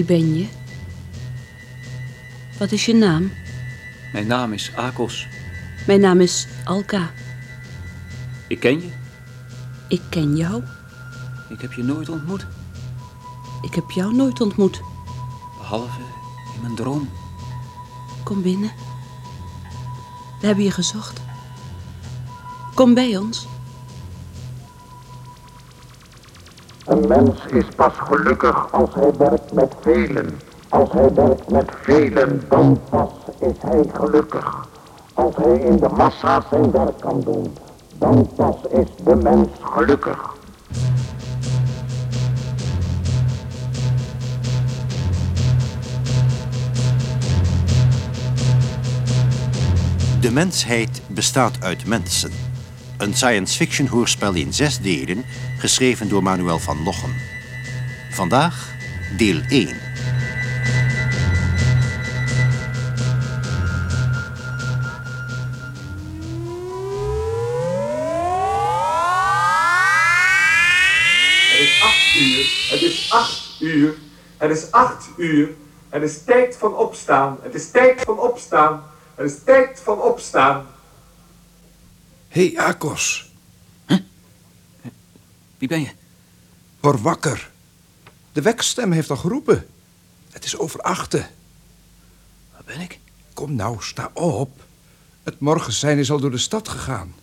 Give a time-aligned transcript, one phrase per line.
[0.00, 0.46] Wie ben je?
[2.58, 3.32] Wat is je naam?
[4.12, 5.26] Mijn naam is Akos.
[5.86, 7.10] Mijn naam is Alka.
[8.48, 8.90] Ik ken je.
[9.88, 10.62] Ik ken jou.
[11.48, 12.46] Ik heb je nooit ontmoet.
[13.62, 14.80] Ik heb jou nooit ontmoet.
[15.58, 16.00] Behalve
[16.54, 17.08] in mijn droom.
[18.22, 18.72] Kom binnen.
[20.40, 21.20] We hebben je gezocht.
[22.74, 23.46] Kom bij ons.
[26.90, 30.40] Een mens is pas gelukkig als hij werkt met velen.
[30.68, 34.68] Als hij werkt met velen, dan pas is hij gelukkig.
[35.14, 37.56] Als hij in de massa zijn werk kan doen,
[37.98, 40.34] dan pas is de mens gelukkig.
[50.20, 52.30] De mensheid bestaat uit mensen.
[52.98, 55.24] Een science fiction hoorspel in zes delen,
[55.60, 57.14] geschreven door Manuel van Lochem.
[58.10, 58.68] Vandaag
[59.16, 59.68] deel 1.
[71.50, 72.46] Het is acht uur.
[72.70, 73.94] Het is acht uur.
[74.36, 75.48] Het is acht uur.
[75.88, 77.38] Het is tijd van opstaan.
[77.42, 78.82] Het is tijd van opstaan.
[79.14, 80.66] Het is tijd van opstaan.
[82.28, 83.29] Hé, hey, Akos.
[85.60, 85.90] Wie ben je?
[86.80, 87.50] Word wakker.
[88.32, 89.66] De wekstem heeft al geroepen.
[90.30, 91.30] Het is over achten.
[92.52, 92.98] Waar ben ik?
[93.34, 94.64] Kom nou, sta op.
[95.22, 97.14] Het morgenzijn is al door de stad gegaan.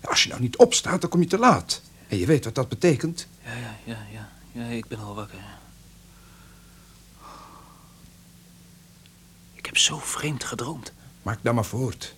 [0.00, 1.80] Als je nou niet opstaat, dan kom je te laat.
[2.08, 3.26] En je weet wat dat betekent.
[3.44, 4.30] Ja, ja, ja, ja.
[4.52, 5.38] Ja, ik ben al wakker.
[9.52, 10.92] Ik heb zo vreemd gedroomd.
[11.22, 12.14] Maak nou maar voort.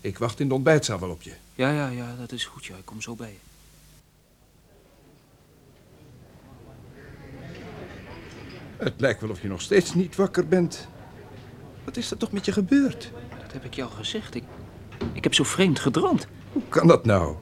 [0.00, 1.34] Ik wacht in de ontbijtzaal wel op je.
[1.54, 2.64] Ja, ja, ja, dat is goed.
[2.64, 3.38] Ja, ik kom zo bij je.
[8.76, 10.88] Het lijkt wel of je nog steeds niet wakker bent.
[11.84, 13.12] Wat is er toch met je gebeurd?
[13.42, 14.34] Dat heb ik jou gezegd.
[14.34, 14.44] Ik,
[15.12, 16.26] ik heb zo vreemd gedroomd.
[16.52, 17.36] Hoe kan dat nou?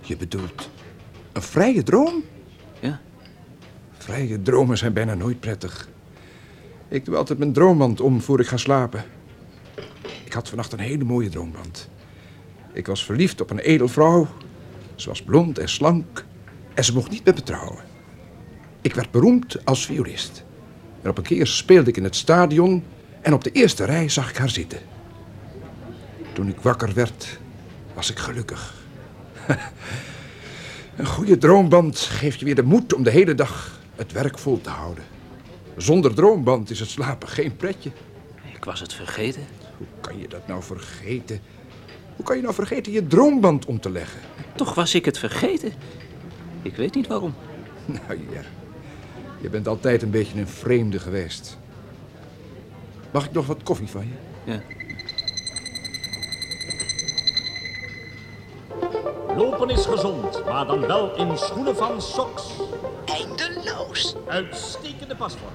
[0.00, 0.70] Je bedoelt
[1.32, 2.24] een vrije droom?
[2.80, 3.00] Ja.
[3.98, 5.88] Vrije dromen zijn bijna nooit prettig.
[6.88, 9.04] Ik doe altijd mijn droomband om voor ik ga slapen.
[10.24, 11.88] Ik had vannacht een hele mooie droomband.
[12.72, 14.26] Ik was verliefd op een edelvrouw.
[14.94, 16.24] Ze was blond en slank.
[16.74, 17.89] En ze mocht niet met me trouwen.
[18.80, 20.44] Ik werd beroemd als violist.
[21.02, 22.84] En op een keer speelde ik in het stadion.
[23.20, 24.78] En op de eerste rij zag ik haar zitten.
[26.32, 27.38] Toen ik wakker werd,
[27.94, 28.74] was ik gelukkig.
[30.96, 34.60] Een goede droomband geeft je weer de moed om de hele dag het werk vol
[34.60, 35.04] te houden.
[35.76, 37.90] Zonder droomband is het slapen geen pretje.
[38.54, 39.42] Ik was het vergeten.
[39.76, 41.40] Hoe kan je dat nou vergeten?
[42.16, 44.20] Hoe kan je nou vergeten je droomband om te leggen?
[44.54, 45.72] Toch was ik het vergeten.
[46.62, 47.34] Ik weet niet waarom.
[47.86, 48.40] Nou ja,
[49.40, 51.58] je bent altijd een beetje een vreemde geweest.
[53.10, 54.14] Mag ik nog wat koffie van je?
[54.52, 54.60] Ja.
[59.36, 62.52] Lopen is gezond, maar dan wel in schoenen van soks.
[63.04, 64.16] Eindeloos.
[64.26, 65.52] Uitstekende pasvorm.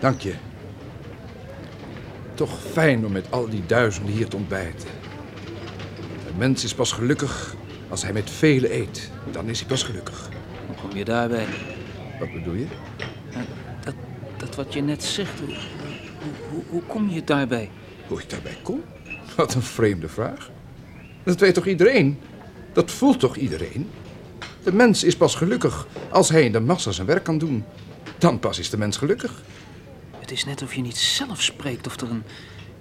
[0.00, 0.34] Dank je.
[2.34, 5.01] Toch fijn om met al die duizenden hier te ontbijten.
[6.32, 7.54] Een mens is pas gelukkig
[7.88, 9.10] als hij met velen eet.
[9.30, 10.28] Dan is hij pas gelukkig.
[10.66, 11.46] Hoe kom je daarbij?
[12.18, 12.66] Wat bedoel je?
[13.84, 13.94] Dat,
[14.36, 17.70] dat wat je net zegt, hoe, hoe, hoe, hoe kom je daarbij?
[18.06, 18.82] Hoe ik daarbij kom?
[19.36, 20.50] Wat een vreemde vraag.
[21.22, 22.18] Dat weet toch iedereen?
[22.72, 23.90] Dat voelt toch iedereen?
[24.62, 27.64] De mens is pas gelukkig als hij in de massa zijn werk kan doen.
[28.18, 29.42] Dan pas is de mens gelukkig.
[30.18, 32.22] Het is net of je niet zelf spreekt of er een...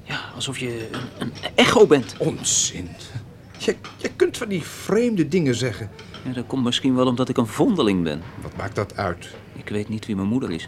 [0.03, 2.15] Ja, alsof je een, een echo bent.
[2.17, 2.89] Onzin.
[3.65, 5.89] Je, je kunt van die vreemde dingen zeggen.
[6.23, 8.21] Ja, dat komt misschien wel omdat ik een vondeling ben.
[8.41, 9.29] Wat maakt dat uit?
[9.53, 10.67] Ik weet niet wie mijn moeder is.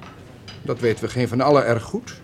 [0.62, 2.22] Dat weten we geen van allen erg goed.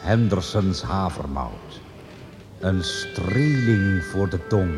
[0.00, 1.80] Hendersons havermout.
[2.58, 4.72] Een streeling voor de tong.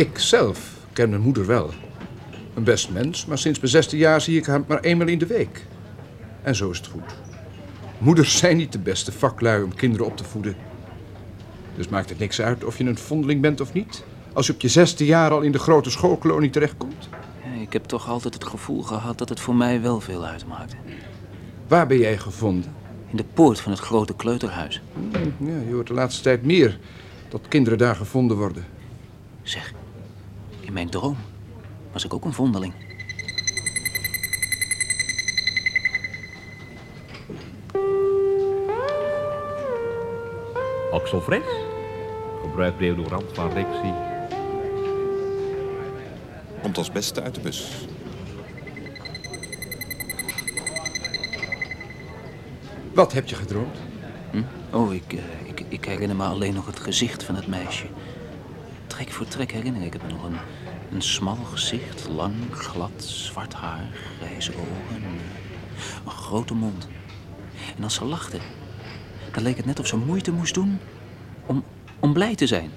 [0.00, 1.70] Ik zelf ken mijn moeder wel.
[2.54, 5.26] Een best mens, maar sinds mijn zesde jaar zie ik haar maar eenmaal in de
[5.26, 5.66] week.
[6.42, 7.16] En zo is het goed.
[7.98, 10.56] Moeders zijn niet de beste vaklui om kinderen op te voeden.
[11.76, 14.04] Dus maakt het niks uit of je een vondeling bent of niet...
[14.32, 17.08] als je op je zesde jaar al in de grote schoolkolonie terechtkomt.
[17.44, 20.76] Ja, ik heb toch altijd het gevoel gehad dat het voor mij wel veel uitmaakte.
[21.68, 22.74] Waar ben jij gevonden?
[23.10, 24.82] In de poort van het grote kleuterhuis.
[25.12, 26.78] Hm, Ja, je hoort de laatste tijd meer
[27.28, 28.64] dat kinderen daar gevonden worden.
[29.42, 29.72] Zeg,
[30.70, 31.16] In mijn droom
[31.92, 32.72] was ik ook een vondeling.
[40.92, 41.42] Axel Fres?
[42.42, 43.92] Gebruik deodorant van Rexy.
[46.62, 47.86] Komt als beste uit de bus.
[52.94, 53.76] Wat heb je gedroomd?
[54.30, 54.42] Hm?
[54.70, 57.86] Oh, ik, eh, ik, ik herinner me alleen nog het gezicht van het meisje.
[59.00, 60.24] Trek voor trek herinner ik het me nog.
[60.24, 60.36] Een,
[60.92, 63.88] een smal gezicht, lang, glad, zwart haar,
[64.18, 65.02] grijze ogen.
[66.04, 66.88] Een grote mond.
[67.76, 68.38] En als ze lachte,
[69.32, 70.78] dan leek het net of ze moeite moest doen
[71.46, 71.64] om,
[72.00, 72.70] om blij te zijn.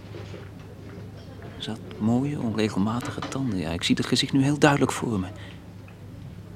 [1.58, 3.60] Ze had mooie, onregelmatige tanden.
[3.60, 5.28] Ja, ik zie het gezicht nu heel duidelijk voor me.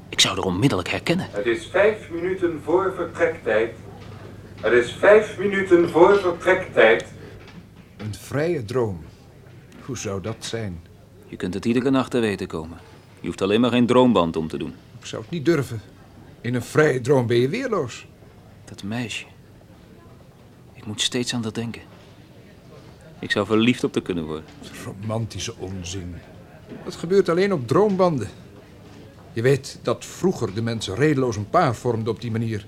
[0.09, 1.27] Ik zou haar onmiddellijk herkennen.
[1.31, 3.75] Het is vijf minuten voor vertrektijd.
[4.61, 7.05] Het is vijf minuten voor vertrektijd.
[7.97, 9.06] Een vrije droom.
[9.87, 10.81] Hoe zou dat zijn?
[11.27, 12.77] Je kunt het iedere nacht te weten komen.
[13.19, 14.73] Je hoeft alleen maar geen droomband om te doen.
[14.99, 15.81] Ik zou het niet durven.
[16.41, 18.07] In een vrije droom ben je weerloos.
[18.65, 19.25] Dat meisje.
[20.73, 21.81] Ik moet steeds aan dat denken.
[23.19, 24.45] Ik zou verliefd op te kunnen worden.
[24.83, 26.15] Romantische onzin.
[26.83, 28.29] Dat gebeurt alleen op droombanden.
[29.33, 32.65] Je weet dat vroeger de mensen redeloos een paar vormden op die manier.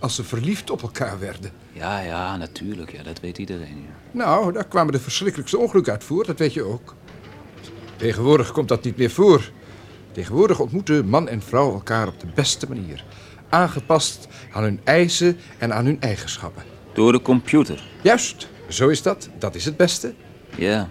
[0.00, 1.50] Als ze verliefd op elkaar werden.
[1.72, 2.92] Ja, ja, natuurlijk.
[2.92, 3.86] Ja, dat weet iedereen.
[3.86, 3.94] Ja.
[4.10, 6.94] Nou, daar kwamen de verschrikkelijkste ongelukken uit voort, dat weet je ook.
[7.96, 9.50] Tegenwoordig komt dat niet meer voor.
[10.12, 13.04] Tegenwoordig ontmoeten man en vrouw elkaar op de beste manier.
[13.48, 16.62] Aangepast aan hun eisen en aan hun eigenschappen.
[16.92, 17.88] Door de computer.
[18.02, 19.28] Juist, zo is dat.
[19.38, 20.14] Dat is het beste.
[20.56, 20.88] Ja.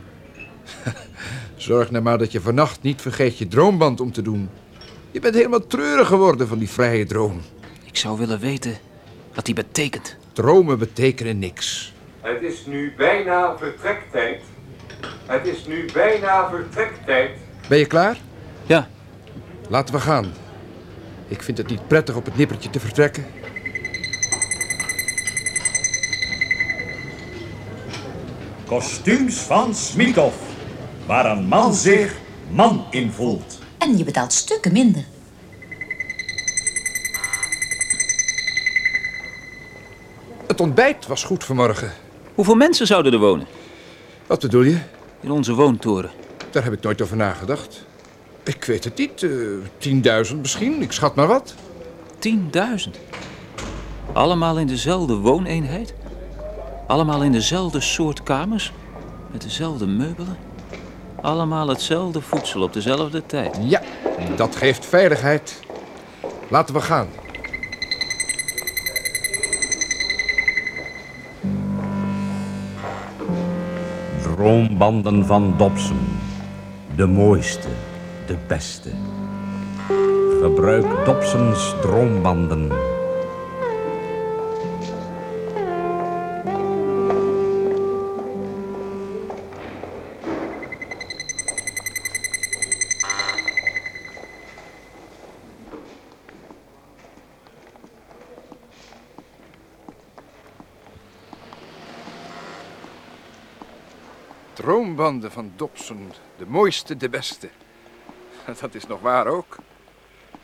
[1.56, 4.50] Zorg nou maar dat je vannacht niet vergeet je droomband om te doen.
[5.12, 7.42] Je bent helemaal treurig geworden van die vrije droom.
[7.84, 8.78] Ik zou willen weten
[9.38, 10.16] wat die betekent.
[10.34, 11.94] Dromen betekenen niks.
[12.22, 14.42] Het is nu bijna vertrektijd.
[15.26, 17.32] Het is nu bijna vertrektijd.
[17.70, 18.18] Ben je klaar?
[18.66, 18.88] Ja.
[19.70, 20.34] Laten we gaan.
[21.28, 23.26] Ik vind het niet prettig op het nippertje te vertrekken.
[28.66, 30.38] Kostuums van Smithoff.
[31.06, 32.18] Waar een man zich
[32.50, 33.60] man in voelt.
[33.78, 35.04] En je betaalt stukken minder.
[40.58, 41.92] Het ontbijt was goed vanmorgen.
[42.36, 43.48] Hoeveel mensen zouden er wonen?
[44.28, 44.78] Wat bedoel je?
[45.22, 46.12] In onze woontoren.
[46.52, 47.86] Daar heb ik nooit over nagedacht.
[48.44, 49.24] Ik weet het niet.
[49.24, 50.82] eh, 10.000 misschien.
[50.82, 51.54] Ik schat maar wat.
[52.20, 52.98] 10.000.
[54.14, 55.94] Allemaal in dezelfde wooneenheid?
[56.88, 58.72] Allemaal in dezelfde soort kamers?
[59.32, 60.38] Met dezelfde meubelen?
[61.22, 63.58] Allemaal hetzelfde voedsel op dezelfde tijd?
[63.62, 63.82] Ja,
[64.36, 65.60] dat geeft veiligheid.
[66.48, 67.08] Laten we gaan.
[74.48, 75.98] Droombanden van Dobson.
[76.96, 77.68] De mooiste,
[78.26, 78.90] de beste.
[80.42, 82.72] Gebruik Dobsons droombanden.
[104.98, 106.12] Droombanden van Dobson.
[106.38, 107.50] De mooiste, de beste.
[108.62, 109.56] Dat is nog waar ook.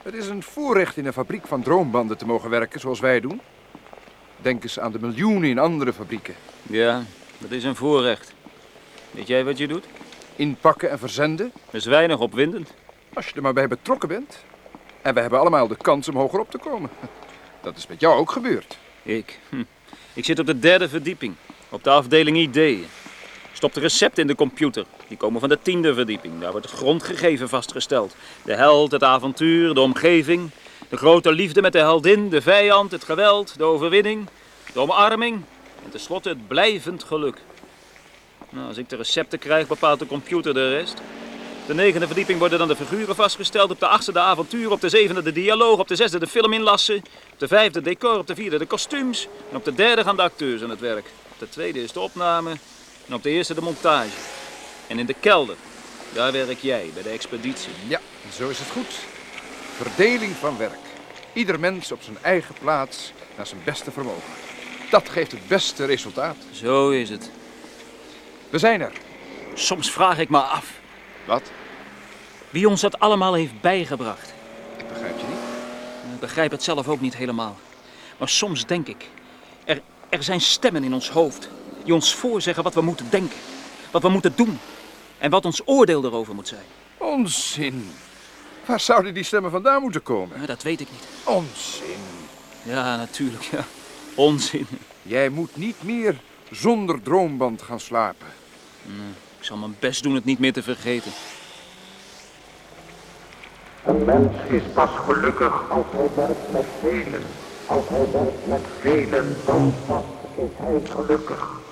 [0.02, 3.42] Het is een voorrecht in een fabriek van droombanden te mogen werken zoals wij doen.
[4.42, 6.36] Denk eens aan de miljoenen in andere fabrieken.
[6.62, 7.04] Ja,
[7.38, 8.34] dat is een voorrecht.
[9.12, 9.86] Weet jij wat je doet?
[10.36, 11.52] Inpakken en verzenden.
[11.66, 12.74] Dat is weinig opwindend.
[13.14, 14.44] Als je er maar bij betrokken bent.
[15.02, 16.90] En we hebben allemaal de kans om hoger op te komen.
[17.62, 18.78] Dat is met jou ook gebeurd.
[19.04, 19.40] Ik?
[19.50, 19.64] Hm.
[20.14, 21.36] Ik zit op de derde verdieping.
[21.70, 22.86] Op de afdeling ideeën.
[23.64, 24.86] Stop de recepten in de computer.
[25.08, 26.40] Die komen van de tiende verdieping.
[26.40, 28.16] Daar wordt het grondgegeven vastgesteld.
[28.42, 30.50] De held, het avontuur, de omgeving.
[30.90, 34.28] De grote liefde met de heldin, de vijand, het geweld, de overwinning.
[34.74, 35.42] De omarming.
[35.84, 37.38] En tenslotte het blijvend geluk.
[38.50, 40.94] Nou, als ik de recepten krijg, bepaalt de computer de rest.
[41.62, 43.72] Op de negende verdieping worden dan de figuren vastgesteld.
[43.72, 44.72] Op de achtste de avontuur.
[44.72, 45.80] Op de zevende de dialoog.
[45.80, 46.98] Op de zesde de filminlassen.
[47.32, 48.18] Op de vijfde decor.
[48.18, 49.28] Op de vierde de kostuums.
[49.50, 51.06] En op de derde gaan de acteurs aan het werk.
[51.32, 52.52] Op de tweede is de opname.
[53.08, 54.18] En op de eerste de montage.
[54.88, 55.56] En in de kelder,
[56.14, 57.74] daar werk jij bij de expeditie.
[57.88, 58.00] Ja,
[58.34, 59.00] zo is het goed.
[59.76, 60.80] Verdeling van werk.
[61.34, 64.32] Ieder mens op zijn eigen plaats naar zijn beste vermogen.
[64.90, 66.36] Dat geeft het beste resultaat.
[66.52, 67.32] Zo is het.
[68.50, 68.92] We zijn er.
[69.54, 70.72] Soms vraag ik me af.
[71.26, 71.52] Wat?
[72.50, 74.34] Wie ons dat allemaal heeft bijgebracht.
[74.78, 76.14] Ik begrijp je niet.
[76.14, 77.58] Ik begrijp het zelf ook niet helemaal.
[78.18, 79.10] Maar soms denk ik,
[79.66, 81.50] er, er zijn stemmen in ons hoofd
[81.84, 83.38] die ons voorzeggen wat we moeten denken,
[83.92, 84.60] wat we moeten doen
[85.18, 86.66] En wat ons oordeel erover moet zijn.
[86.98, 87.92] Onzin.
[88.66, 90.40] Waar zouden die stemmen vandaan moeten komen?
[90.42, 91.08] Ja, dat weet ik niet.
[91.24, 92.04] Onzin.
[92.64, 93.66] Ja, natuurlijk, ja.
[94.16, 94.68] Onzin.
[95.02, 96.20] Jij moet niet meer
[96.52, 98.28] zonder droomband gaan slapen.
[98.82, 101.12] Nee, ik zal mijn best doen het niet meer te vergeten.
[103.86, 107.24] Een mens is pas gelukkig als hij werkt met velen.
[107.66, 110.04] Als hij werkt met velen, dan pas
[110.36, 111.63] is hij gelukkig.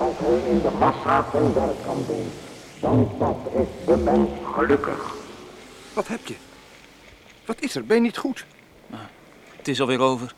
[0.00, 2.32] Als hij in de massa zijn werk kan doen,
[2.80, 5.14] dan pas is de mens gelukkig.
[5.92, 6.34] Wat heb je?
[7.44, 7.84] Wat is er?
[7.84, 8.46] Ben je niet goed?
[9.56, 10.34] Het is alweer over.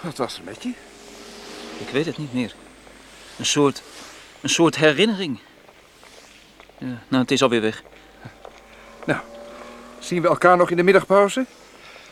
[0.00, 0.72] Wat was er met je?
[1.78, 2.54] Ik weet het niet meer.
[3.38, 3.82] Een soort,
[4.40, 5.40] een soort herinnering.
[6.78, 7.82] Ja, nou, het is alweer weg.
[9.06, 9.20] Nou,
[9.98, 11.46] zien we elkaar nog in de middagpauze?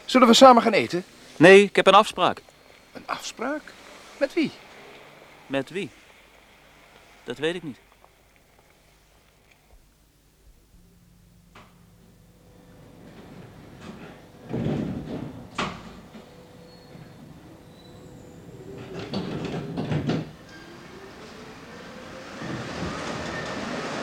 [0.05, 1.05] Zullen we samen gaan eten?
[1.37, 2.43] Nee, ik heb een afspraak.
[2.93, 3.63] Een afspraak?
[4.17, 4.51] Met wie?
[5.47, 5.91] Met wie?
[7.33, 7.79] Dat weet ik niet.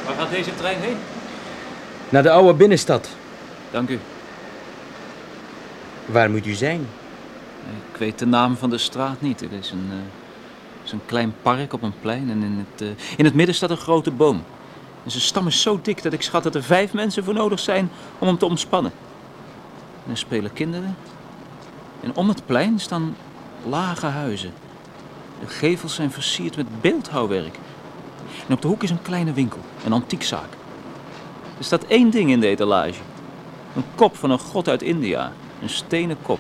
[0.06, 0.98] Waar gaat deze trein heen?
[2.10, 3.10] Naar de oude binnenstad.
[3.72, 4.00] Dank u.
[6.06, 6.88] Waar moet u zijn?
[7.92, 9.42] Ik weet de naam van de straat niet.
[9.42, 10.19] Er is een, eh,
[10.91, 13.77] een klein park op een plein en in het, eh, in het midden staat een
[13.77, 14.43] grote boom.
[15.03, 17.60] En zijn stam is zo dik dat ik schat dat er vijf mensen voor nodig
[17.60, 18.91] zijn om hem te omspannen.
[20.05, 20.96] En er spelen kinderen.
[22.01, 23.15] En om het plein staan
[23.65, 24.53] lage huizen.
[25.39, 27.60] De gevels zijn versierd met beeldhouwwerk.
[28.48, 30.58] En op de hoek is een kleine winkel, een antiekzaak.
[31.58, 33.01] Er staat één ding in de etalage.
[33.75, 35.31] Een kop van een god uit India.
[35.62, 36.39] Een stenen kop.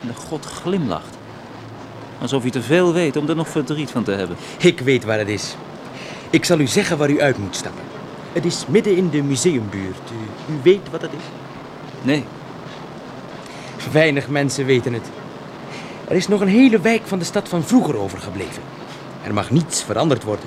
[0.00, 1.15] En de god glimlacht.
[2.20, 4.36] Alsof hij te veel weet om er nog verdriet van te hebben.
[4.58, 5.56] Ik weet waar het is.
[6.30, 7.84] Ik zal u zeggen waar u uit moet stappen.
[8.32, 10.10] Het is midden in de museumbuurt.
[10.12, 11.24] U, u weet wat het is?
[12.02, 12.24] Nee.
[13.92, 15.10] Weinig mensen weten het.
[16.08, 18.62] Er is nog een hele wijk van de stad van vroeger overgebleven.
[19.22, 20.46] Er mag niets veranderd worden.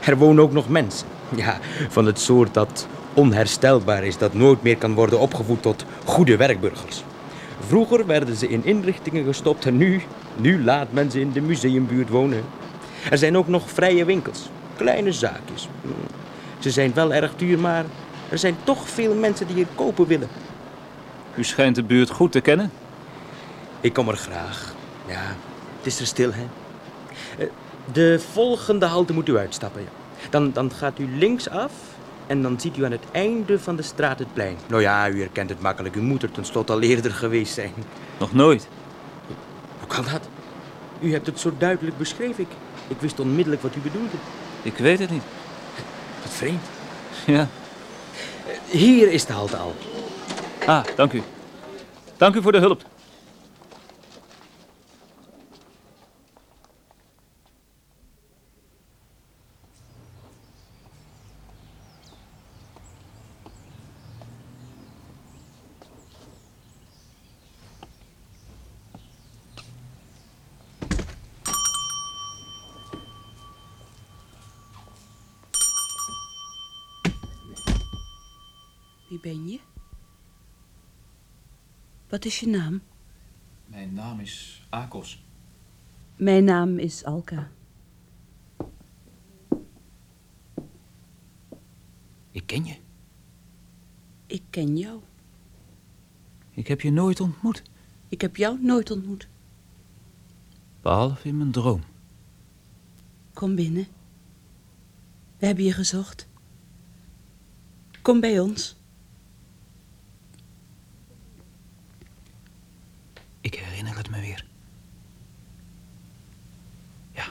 [0.00, 1.06] Er wonen ook nog mensen.
[1.34, 6.36] Ja, van het soort dat onherstelbaar is, dat nooit meer kan worden opgevoed tot goede
[6.36, 7.04] werkburgers.
[7.66, 10.02] Vroeger werden ze in inrichtingen gestopt en nu,
[10.36, 12.44] nu laat men ze in de museumbuurt wonen.
[13.10, 15.68] Er zijn ook nog vrije winkels, kleine zaakjes.
[16.58, 17.84] Ze zijn wel erg duur, maar
[18.30, 20.28] er zijn toch veel mensen die hier kopen willen.
[21.34, 22.70] U schijnt de buurt goed te kennen.
[23.80, 24.74] Ik kom er graag.
[25.06, 25.20] Ja,
[25.76, 26.46] het is er stil, hè?
[27.38, 27.48] Eh,
[27.92, 29.82] De volgende halte moet u uitstappen.
[29.82, 29.88] ja.
[30.30, 31.72] Dan, dan gaat u linksaf
[32.32, 34.56] en dan ziet u aan het einde van de straat het plein.
[34.66, 35.94] Nou ja, u herkent het makkelijk.
[35.94, 37.72] U moet er tenslotte al eerder geweest zijn.
[38.18, 38.68] Nog nooit.
[39.78, 40.28] Hoe kan dat?
[41.00, 42.42] U hebt het zo duidelijk beschreven.
[42.42, 42.50] Ik,
[42.88, 44.16] ik wist onmiddellijk wat u bedoelde.
[44.62, 45.22] Ik weet het niet.
[46.22, 46.64] Wat vreemd.
[47.26, 47.48] Ja.
[48.70, 49.74] Hier is de halte al.
[50.66, 51.22] Ah, dank u.
[52.16, 52.82] Dank u voor de hulp.
[79.12, 79.58] Wie ben je?
[82.22, 82.80] Wat is je naam?
[83.66, 85.24] Mijn naam is Akos.
[86.16, 87.50] Mijn naam is Alka.
[92.30, 92.76] Ik ken je.
[94.26, 95.00] Ik ken jou.
[96.50, 97.62] Ik heb je nooit ontmoet.
[98.08, 99.28] Ik heb jou nooit ontmoet.
[100.80, 101.82] Behalve in mijn droom.
[103.32, 103.86] Kom binnen.
[105.38, 106.28] We hebben je gezocht.
[108.02, 108.76] Kom bij ons.
[113.42, 114.44] Ik herinner het me weer.
[117.14, 117.24] Ja.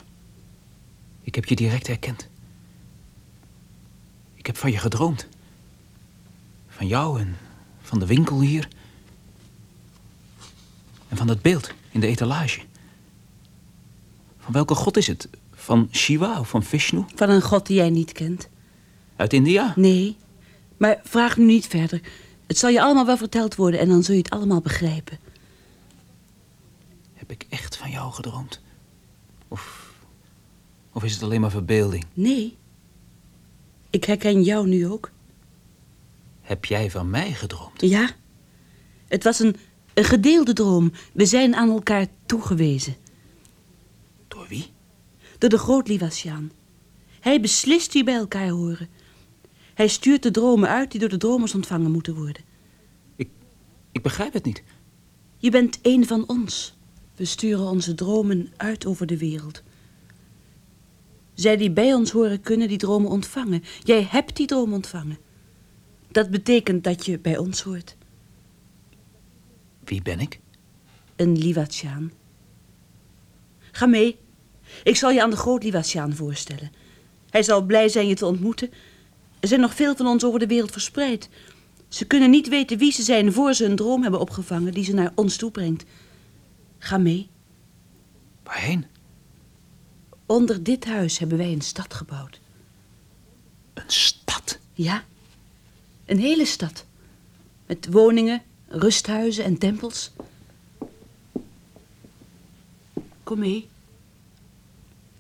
[1.21, 2.27] Ik heb je direct herkend.
[4.35, 5.27] Ik heb van je gedroomd.
[6.67, 7.38] Van jou en
[7.81, 8.67] van de winkel hier.
[11.09, 12.61] En van dat beeld in de etalage.
[14.39, 15.29] Van welke god is het?
[15.53, 17.03] Van Shiva of van Vishnu?
[17.15, 18.50] Van een god die jij niet kent.
[19.15, 19.73] Uit India?
[19.75, 20.17] Nee,
[20.77, 22.01] maar vraag nu niet verder.
[22.47, 25.19] Het zal je allemaal wel verteld worden en dan zul je het allemaal begrijpen.
[27.31, 28.61] Heb ik echt van jou gedroomd?
[29.47, 29.93] Of,
[30.91, 32.05] of is het alleen maar verbeelding?
[32.13, 32.57] Nee.
[33.89, 35.11] Ik herken jou nu ook.
[36.41, 37.81] Heb jij van mij gedroomd?
[37.81, 38.09] Ja.
[39.07, 39.55] Het was een,
[39.93, 40.91] een gedeelde droom.
[41.13, 42.95] We zijn aan elkaar toegewezen.
[44.27, 44.71] Door wie?
[45.38, 46.51] Door de groot Livasjaan.
[47.19, 48.89] Hij beslist wie bij elkaar horen.
[49.73, 52.43] Hij stuurt de dromen uit die door de dromers ontvangen moeten worden.
[53.91, 54.63] Ik begrijp het niet.
[55.38, 56.79] Je bent een van ons.
[57.21, 59.61] We sturen onze dromen uit over de wereld.
[61.33, 63.63] Zij die bij ons horen kunnen die dromen ontvangen.
[63.83, 65.17] Jij hebt die droom ontvangen.
[66.07, 67.95] Dat betekent dat je bij ons hoort.
[69.83, 70.39] Wie ben ik?
[71.15, 72.11] Een Liwatiaan.
[73.71, 74.17] Ga mee.
[74.83, 76.71] Ik zal je aan de groot Liwatiaan voorstellen.
[77.29, 78.71] Hij zal blij zijn je te ontmoeten.
[79.39, 81.29] Er zijn nog veel van ons over de wereld verspreid.
[81.87, 84.93] Ze kunnen niet weten wie ze zijn voor ze een droom hebben opgevangen die ze
[84.93, 85.85] naar ons toe brengt.
[86.83, 87.29] Ga mee.
[88.43, 88.85] Waarheen?
[90.25, 92.39] Onder dit huis hebben wij een stad gebouwd.
[93.73, 94.59] Een stad?
[94.73, 95.03] Ja,
[96.05, 96.85] een hele stad.
[97.65, 100.11] Met woningen, rusthuizen en tempels.
[103.23, 103.69] Kom mee.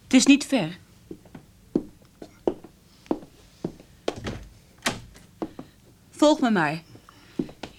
[0.03, 0.77] Het is niet ver.
[6.09, 6.83] Volg me maar.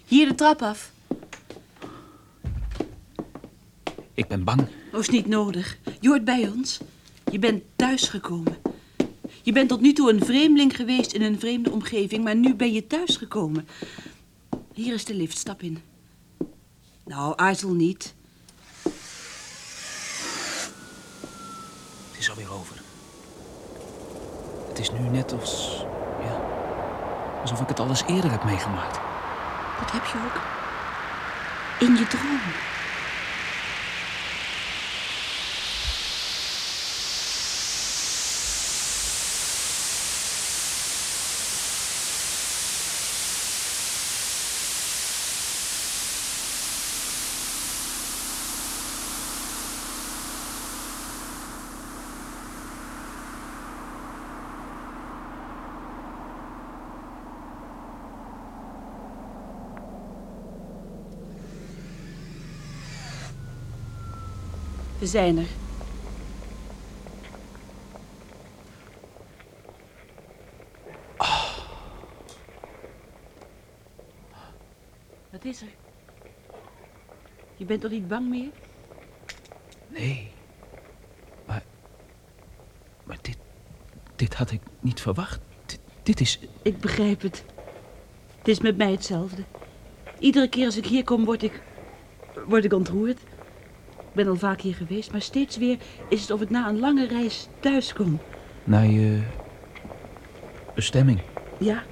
[0.07, 0.93] Hier de trap af.
[4.15, 4.67] Ik ben bang.
[4.93, 5.79] Oh, is niet nodig.
[6.01, 6.81] Je hoort bij ons.
[7.31, 8.57] Je bent thuisgekomen.
[9.43, 12.73] Je bent tot nu toe een vreemdeling geweest in een vreemde omgeving, maar nu ben
[12.73, 13.69] je thuisgekomen.
[14.73, 15.83] Hier is de lift, stap in.
[17.05, 18.15] Nou, aarzel niet.
[22.11, 22.81] Het is alweer over.
[24.69, 25.85] Het is nu net als...
[26.23, 26.41] Ja,
[27.41, 28.99] alsof ik het al eens eerder heb meegemaakt.
[29.81, 30.41] Dat heb je ook.
[31.89, 32.72] In je droom.
[65.03, 65.47] We zijn er.
[75.31, 75.69] Wat is er?
[77.57, 78.51] Je bent toch niet bang meer?
[79.89, 80.31] Nee.
[81.47, 81.63] Maar...
[83.05, 83.37] Maar dit...
[84.17, 85.41] Dit had ik niet verwacht.
[85.67, 86.39] Dit, dit is...
[86.63, 87.45] Ik begrijp het.
[88.39, 89.43] Het is met mij hetzelfde.
[90.19, 91.63] Iedere keer als ik hier kom, word ik...
[92.47, 93.21] word ik ontroerd.
[94.13, 96.79] Ik ben al vaak hier geweest, maar steeds weer is het of ik na een
[96.79, 98.21] lange reis thuis kom.
[98.65, 99.21] Naar je...
[100.75, 101.21] bestemming.
[101.59, 101.83] Ja,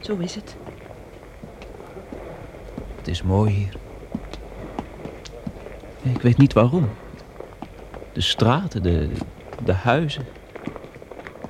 [0.00, 0.56] zo is het.
[2.96, 3.76] Het is mooi hier.
[6.14, 6.88] Ik weet niet waarom.
[8.12, 9.10] De straten, de,
[9.64, 10.26] de huizen.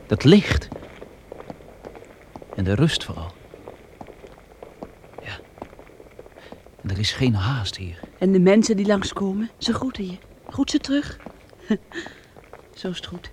[0.07, 0.69] Dat licht.
[2.57, 3.33] En de rust vooral.
[5.23, 5.38] Ja.
[6.83, 8.01] En er is geen haast hier.
[8.25, 10.19] En de mensen die langskomen, ze groeten je.
[10.49, 11.19] Groet ze terug.
[12.75, 13.31] Zo is het goed.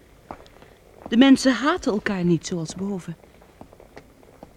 [1.08, 3.18] De mensen haten elkaar niet zoals boven.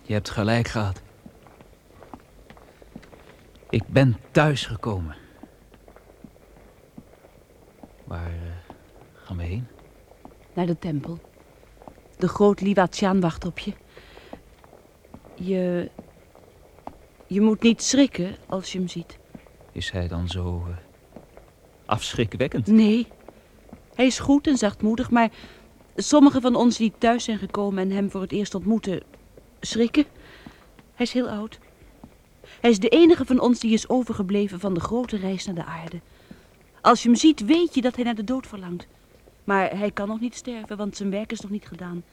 [0.02, 1.02] Je hebt gelijk gehad.
[3.70, 5.16] Ik ben thuisgekomen.
[8.04, 8.74] Waar uh,
[9.14, 9.66] gaan we heen?
[10.54, 11.18] Naar de tempel.
[12.16, 13.72] De groot Liwatiaan wacht op je.
[15.34, 15.90] Je...
[17.26, 19.22] Je moet niet schrikken als je hem ziet.
[19.74, 20.76] Is hij dan zo uh,
[21.84, 22.66] afschrikwekkend?
[22.66, 23.06] Nee.
[23.94, 25.30] Hij is goed en zachtmoedig, maar
[25.96, 29.02] sommigen van ons die thuis zijn gekomen en hem voor het eerst ontmoeten,
[29.60, 30.04] schrikken.
[30.94, 31.58] Hij is heel oud.
[32.60, 35.64] Hij is de enige van ons die is overgebleven van de grote reis naar de
[35.64, 36.00] aarde.
[36.80, 38.86] Als je hem ziet, weet je dat hij naar de dood verlangt.
[39.44, 42.04] Maar hij kan nog niet sterven, want zijn werk is nog niet gedaan.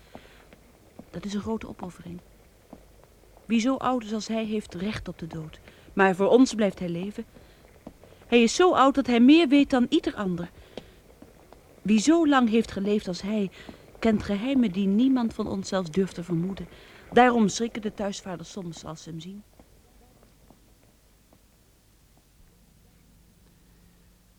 [1.09, 2.19] Dat is een grote opoffering.
[3.45, 5.59] Wie zo oud is als hij heeft recht op de dood.
[5.93, 7.25] Maar voor ons blijft hij leven.
[8.31, 10.51] Hij is zo oud dat hij meer weet dan ieder ander.
[11.81, 13.51] Wie zo lang heeft geleefd als hij,
[13.99, 16.67] kent geheimen die niemand van ons zelfs durft te vermoeden.
[17.13, 19.43] Daarom schrikken de thuisvaders soms als ze hem zien.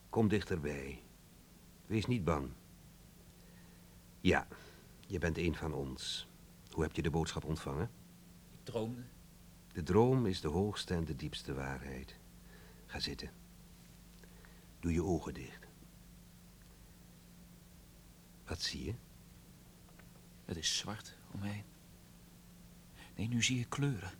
[0.08, 1.02] Kom dichterbij.
[1.86, 2.48] Wees niet bang.
[4.20, 4.46] Ja,
[5.06, 6.28] je bent een van ons.
[6.70, 7.90] Hoe heb je de boodschap ontvangen?
[8.52, 9.02] Ik droomde.
[9.72, 12.16] De droom is de hoogste en de diepste waarheid.
[12.86, 13.41] Ga zitten.
[14.82, 15.66] Doe je ogen dicht.
[18.46, 18.94] Wat zie je?
[20.44, 21.64] Het is zwart om heen.
[23.16, 24.10] Nee, nu zie ik kleuren.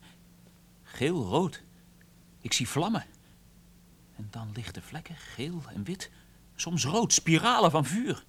[0.83, 1.63] Geel, rood.
[2.41, 3.07] Ik zie vlammen.
[4.17, 6.11] En dan lichte vlekken, geel en wit.
[6.55, 8.25] Soms rood, spiralen van vuur.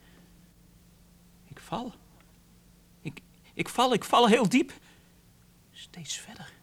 [1.48, 1.94] Ik val.
[3.54, 4.74] Ik val, ik val heel diep.
[5.72, 6.54] Steeds verder.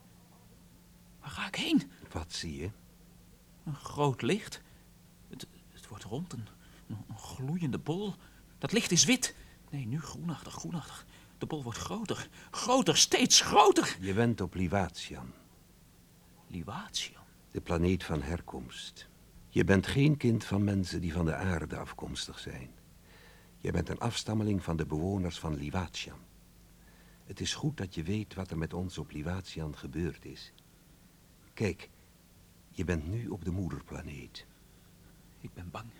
[1.21, 1.91] Waar ga ik heen?
[2.11, 2.71] Wat zie je?
[3.65, 4.61] Een groot licht.
[6.09, 6.49] Wordt rond,
[6.87, 8.15] een, een gloeiende bol.
[8.59, 9.35] Dat licht is wit.
[9.71, 11.07] Nee, nu groenachtig, groenachtig.
[11.39, 13.97] De bol wordt groter, groter, steeds groter.
[14.01, 15.33] Je bent op Livatian.
[16.47, 17.23] Livatian?
[17.51, 19.09] De planeet van herkomst.
[19.49, 22.71] Je bent geen kind van mensen die van de aarde afkomstig zijn.
[23.59, 26.19] Je bent een afstammeling van de bewoners van Livatian.
[27.25, 30.53] Het is goed dat je weet wat er met ons op Livatian gebeurd is.
[31.55, 31.91] Kijk,
[32.71, 34.49] je bent nu op de moederplaneet.
[35.40, 35.90] Ik ben bang.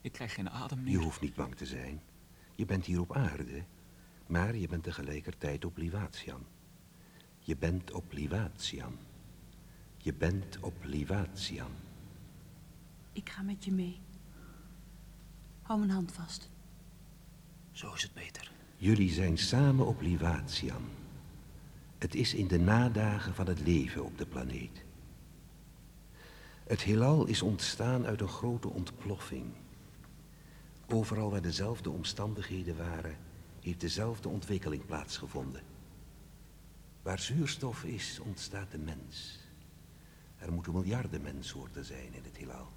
[0.00, 0.92] Ik krijg geen adem meer.
[0.92, 2.00] Je hoeft niet bang te zijn.
[2.54, 3.64] Je bent hier op aarde,
[4.26, 6.46] maar je bent tegelijkertijd op Livatian.
[7.38, 8.98] Je bent op Livatian.
[9.96, 11.70] Je bent op Livatian.
[13.12, 14.00] Ik ga met je mee.
[15.62, 16.50] Hou mijn hand vast.
[17.72, 18.52] Zo is het beter.
[18.76, 20.82] Jullie zijn samen op Livatian.
[21.98, 24.81] Het is in de nadagen van het leven op de planeet.
[26.64, 29.52] Het heelal is ontstaan uit een grote ontploffing.
[30.88, 33.16] Overal waar dezelfde omstandigheden waren,
[33.60, 35.62] heeft dezelfde ontwikkeling plaatsgevonden.
[37.02, 39.40] Waar zuurstof is, ontstaat de mens.
[40.36, 42.68] Er moeten miljarden menssoorten zijn in het heelal.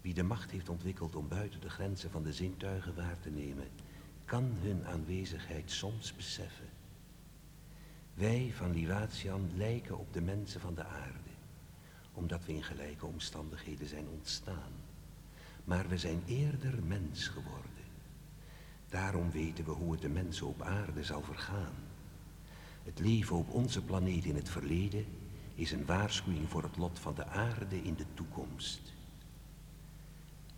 [0.00, 3.68] Wie de macht heeft ontwikkeld om buiten de grenzen van de zintuigen waar te nemen,
[4.24, 6.68] kan hun aanwezigheid soms beseffen.
[8.14, 11.27] Wij van Livatian lijken op de mensen van de aarde,
[12.18, 14.72] omdat we in gelijke omstandigheden zijn ontstaan.
[15.64, 17.70] Maar we zijn eerder mens geworden.
[18.88, 21.74] Daarom weten we hoe het de mensen op aarde zal vergaan.
[22.84, 25.06] Het leven op onze planeet in het verleden
[25.54, 28.80] is een waarschuwing voor het lot van de aarde in de toekomst.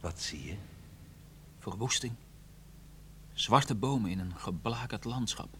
[0.01, 0.57] Wat zie je?
[1.59, 2.13] Verwoesting.
[3.33, 5.57] Zwarte bomen in een geblakerd landschap.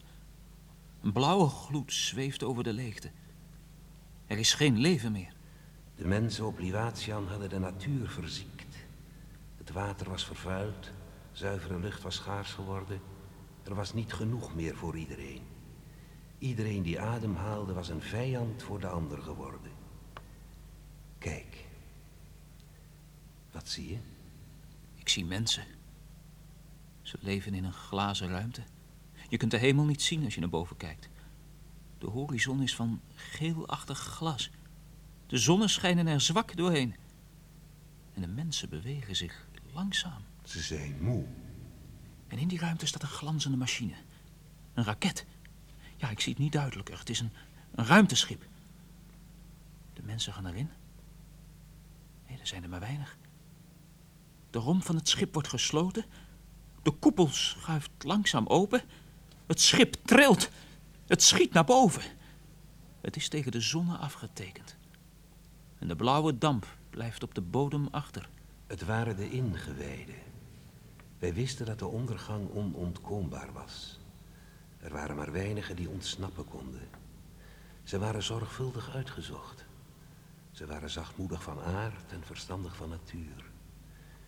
[1.01, 3.11] Een blauwe gloed zweeft over de leegte.
[4.27, 5.33] Er is geen leven meer.
[6.01, 8.75] De mensen op Livatian hadden de natuur verziekt.
[9.57, 10.91] Het water was vervuild,
[11.31, 13.01] zuivere lucht was schaars geworden.
[13.63, 15.41] Er was niet genoeg meer voor iedereen.
[16.37, 19.71] Iedereen die adem haalde was een vijand voor de ander geworden.
[21.17, 21.67] Kijk.
[23.51, 23.97] Wat zie je?
[24.95, 25.65] Ik zie mensen.
[27.01, 28.63] Ze leven in een glazen ruimte.
[29.29, 31.09] Je kunt de hemel niet zien als je naar boven kijkt.
[31.97, 34.51] De horizon is van geelachtig glas.
[35.31, 36.95] De zonnen schijnen er zwak doorheen.
[38.13, 40.23] En de mensen bewegen zich langzaam.
[40.45, 41.25] Ze zijn moe.
[42.27, 43.93] En in die ruimte staat een glanzende machine.
[44.73, 45.25] Een raket.
[45.97, 46.99] Ja, ik zie het niet duidelijker.
[46.99, 47.31] Het is een,
[47.75, 48.45] een ruimteschip.
[49.93, 50.69] De mensen gaan erin.
[52.27, 53.17] Nee, er zijn er maar weinig.
[54.49, 56.05] De romp van het schip wordt gesloten.
[56.81, 58.81] De koepel schuift langzaam open.
[59.45, 60.49] Het schip trilt.
[61.07, 62.03] Het schiet naar boven.
[63.01, 64.79] Het is tegen de zonne afgetekend.
[65.81, 68.29] En de blauwe damp blijft op de bodem achter.
[68.67, 70.15] Het waren de ingewijden.
[71.19, 73.99] Wij wisten dat de ondergang onontkoombaar was.
[74.77, 76.87] Er waren maar weinigen die ontsnappen konden.
[77.83, 79.65] Ze waren zorgvuldig uitgezocht.
[80.51, 83.45] Ze waren zachtmoedig van aard en verstandig van natuur.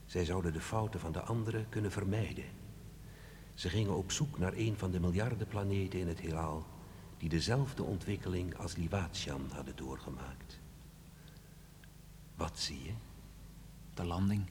[0.06, 2.46] Zij zouden de fouten van de anderen kunnen vermijden.
[3.54, 6.66] Ze gingen op zoek naar een van de miljarden planeten in het heelal
[7.18, 10.62] die dezelfde ontwikkeling als Livatian hadden doorgemaakt.
[12.44, 12.94] Wat zie je?
[13.94, 14.50] De landing.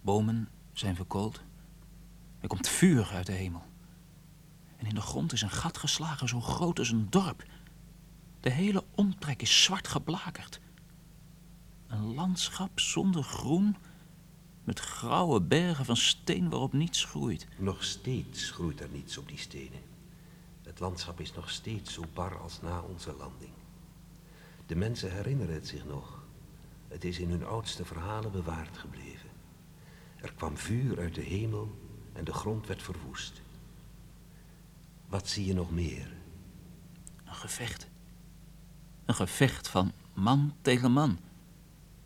[0.00, 1.42] Bomen zijn verkoold.
[2.40, 3.62] Er komt vuur uit de hemel.
[4.76, 7.44] En in de grond is een gat geslagen zo groot als een dorp.
[8.40, 10.60] De hele omtrek is zwart geblakerd.
[11.86, 13.76] Een landschap zonder groen,
[14.62, 17.48] met grauwe bergen van steen waarop niets groeit.
[17.58, 19.80] Nog steeds groeit er niets op die stenen.
[20.62, 23.52] Het landschap is nog steeds zo bar als na onze landing.
[24.66, 26.22] De mensen herinneren het zich nog.
[26.88, 29.28] Het is in hun oudste verhalen bewaard gebleven.
[30.16, 31.78] Er kwam vuur uit de hemel
[32.12, 33.42] en de grond werd verwoest.
[35.06, 36.12] Wat zie je nog meer?
[37.24, 37.88] Een gevecht.
[39.04, 41.18] Een gevecht van man tegen man.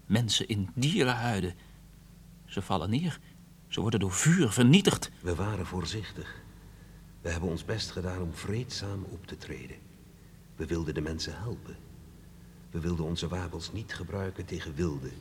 [0.06, 1.54] Mensen in dierenhuiden.
[2.44, 3.20] Ze vallen neer.
[3.68, 5.10] Ze worden door vuur vernietigd.
[5.20, 6.42] We waren voorzichtig.
[7.20, 9.76] We hebben ons best gedaan om vreedzaam op te treden.
[10.56, 11.76] We wilden de mensen helpen.
[12.70, 15.12] We wilden onze wapens niet gebruiken tegen wilden...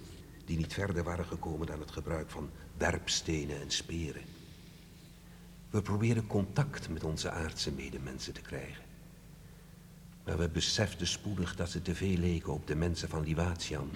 [0.45, 4.21] die niet verder waren gekomen dan het gebruik van werpstenen en speren.
[5.69, 8.83] We probeerden contact met onze aardse medemensen te krijgen.
[10.23, 13.89] Maar we beseften spoedig dat ze te veel leken op de mensen van Livatian...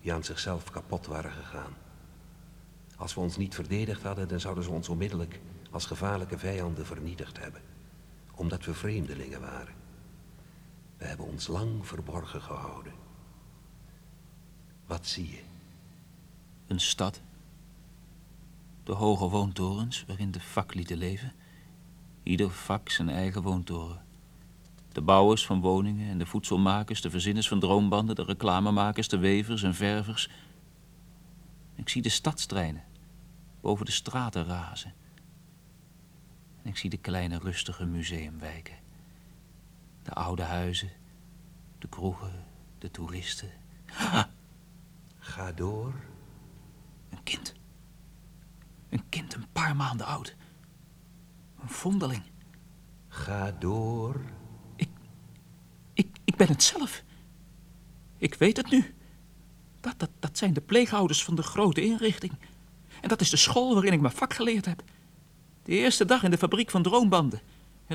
[0.00, 1.74] die aan zichzelf kapot waren gegaan.
[2.96, 7.38] Als we ons niet verdedigd hadden, dan zouden ze ons onmiddellijk als gevaarlijke vijanden vernietigd
[7.38, 7.60] hebben,
[8.34, 9.81] omdat we vreemdelingen waren.
[11.02, 12.92] We hebben ons lang verborgen gehouden.
[14.86, 15.42] Wat zie je?
[16.66, 17.20] Een stad.
[18.84, 21.32] De hoge woontorens waarin de vaklieden leven.
[22.22, 24.04] Ieder vak zijn eigen woontoren.
[24.92, 29.62] De bouwers van woningen en de voedselmakers, de verzinners van droombanden, de reclamemakers, de wevers
[29.62, 30.30] en ververs.
[31.74, 32.84] Ik zie de stadstreinen
[33.60, 34.94] boven de straten razen.
[36.62, 38.81] En ik zie de kleine rustige museumwijken.
[40.02, 40.90] De oude huizen,
[41.78, 42.44] de kroegen,
[42.78, 43.50] de toeristen.
[45.18, 45.94] Ga door.
[47.10, 47.54] Een kind.
[48.88, 50.36] Een kind een paar maanden oud.
[51.62, 52.22] Een vondeling.
[53.08, 54.20] Ga door.
[55.94, 57.02] Ik, ik ben het zelf.
[58.18, 58.94] Ik weet het nu.
[59.80, 62.32] Dat, dat, dat zijn de pleegouders van de grote inrichting.
[63.00, 64.82] En dat is de school waarin ik mijn vak geleerd heb.
[65.62, 67.40] De eerste dag in de fabriek van droombanden.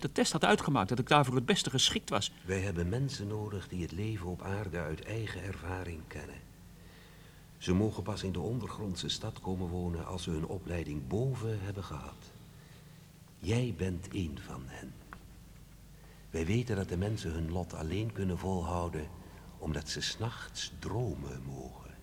[0.01, 2.31] De test had uitgemaakt dat ik daarvoor het beste geschikt was.
[2.45, 6.35] Wij hebben mensen nodig die het leven op aarde uit eigen ervaring kennen.
[7.57, 11.83] Ze mogen pas in de ondergrondse stad komen wonen als ze hun opleiding boven hebben
[11.83, 12.31] gehad.
[13.39, 14.93] Jij bent één van hen.
[16.29, 19.07] Wij weten dat de mensen hun lot alleen kunnen volhouden
[19.57, 21.95] omdat ze s'nachts dromen mogen.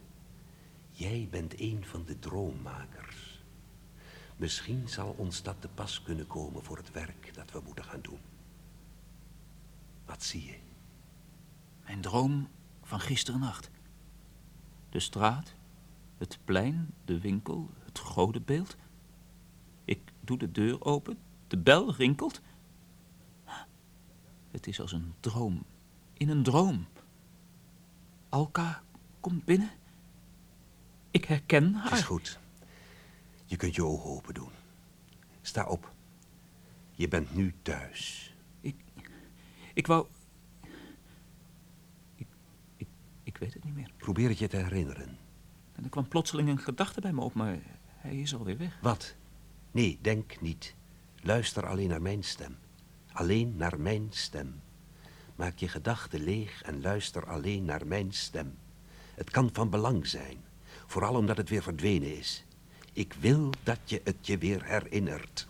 [0.90, 3.03] Jij bent een van de droommakers.
[4.36, 8.00] Misschien zal ons dat te pas kunnen komen voor het werk dat we moeten gaan
[8.00, 8.18] doen.
[10.04, 10.58] Wat zie je?
[11.84, 12.48] Mijn droom
[12.82, 13.70] van gisterennacht.
[14.88, 15.54] De straat,
[16.18, 18.76] het plein, de winkel, het godenbeeld.
[19.84, 21.18] Ik doe de deur open,
[21.48, 22.40] de bel rinkelt.
[24.50, 25.64] Het is als een droom,
[26.12, 26.86] in een droom.
[28.28, 28.82] Alka
[29.20, 29.70] komt binnen.
[31.10, 31.90] Ik herken haar.
[31.90, 32.38] Het is goed.
[33.44, 34.50] Je kunt je ogen open doen.
[35.40, 35.92] Sta op.
[36.90, 38.34] Je bent nu thuis.
[38.60, 38.76] Ik,
[39.74, 40.06] ik wou...
[42.14, 42.26] Ik,
[42.76, 42.88] ik,
[43.22, 43.90] ik weet het niet meer.
[43.96, 45.18] Probeer het je te herinneren.
[45.72, 48.78] En er kwam plotseling een gedachte bij me op, maar hij is alweer weg.
[48.82, 49.14] Wat?
[49.70, 50.74] Nee, denk niet.
[51.20, 52.56] Luister alleen naar mijn stem.
[53.12, 54.60] Alleen naar mijn stem.
[55.36, 58.58] Maak je gedachten leeg en luister alleen naar mijn stem.
[59.14, 60.44] Het kan van belang zijn,
[60.86, 62.44] vooral omdat het weer verdwenen is.
[62.94, 65.46] Ik wil dat je het je weer herinnert.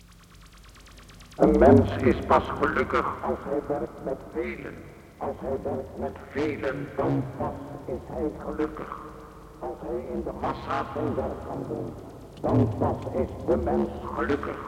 [1.37, 4.75] Een mens is pas gelukkig als hij werkt met velen.
[5.17, 7.55] Als hij werkt met velen, dan pas
[7.87, 8.99] is hij gelukkig.
[9.61, 11.93] Als hij in de massa zijn werk kan doen,
[12.41, 14.59] dan pas is de mens gelukkig.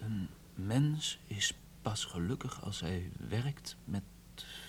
[0.00, 4.02] Een mens is pas gelukkig als hij werkt met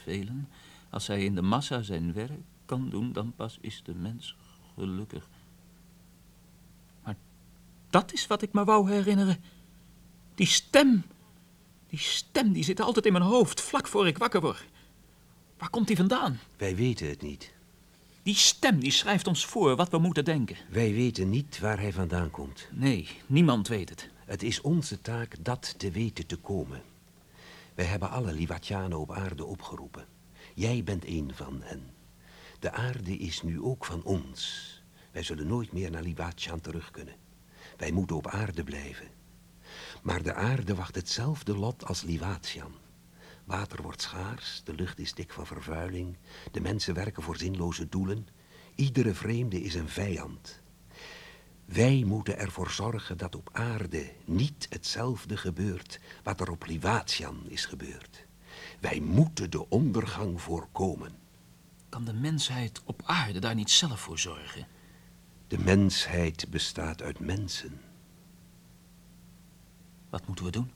[0.04, 0.50] velen.
[0.90, 4.38] Als hij in de massa zijn werk kan doen, dan pas is de mens
[4.76, 5.30] gelukkig.
[7.96, 9.44] Dat is wat ik me wou herinneren.
[10.36, 11.04] Die stem.
[11.88, 14.66] Die stem die zit altijd in mijn hoofd, vlak voor ik wakker word.
[15.58, 16.40] Waar komt die vandaan?
[16.58, 17.54] Wij weten het niet.
[18.24, 20.58] Die stem die schrijft ons voor wat we moeten denken.
[20.70, 22.68] Wij weten niet waar hij vandaan komt.
[22.72, 24.10] Nee, niemand weet het.
[24.26, 26.82] Het is onze taak dat te weten te komen.
[27.76, 30.06] Wij hebben alle Liwatianen op aarde opgeroepen.
[30.56, 31.94] Jij bent een van hen.
[32.60, 34.74] De aarde is nu ook van ons.
[35.12, 37.25] Wij zullen nooit meer naar Liwatian terug kunnen.
[37.78, 39.08] Wij moeten op aarde blijven.
[40.04, 42.74] Maar de aarde wacht hetzelfde lot als Liwatian.
[43.46, 46.18] Water wordt schaars, de lucht is dik van vervuiling,
[46.52, 48.28] de mensen werken voor zinloze doelen.
[48.76, 50.62] Iedere vreemde is een vijand.
[51.66, 57.66] Wij moeten ervoor zorgen dat op aarde niet hetzelfde gebeurt wat er op Liwatian is
[57.66, 58.26] gebeurd.
[58.80, 61.12] Wij moeten de ondergang voorkomen.
[61.90, 64.68] Kan de mensheid op aarde daar niet zelf voor zorgen?
[65.48, 67.82] De mensheid bestaat uit mensen.
[70.10, 70.72] Wat moeten we doen?